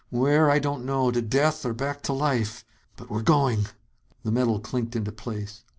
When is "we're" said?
3.11-3.21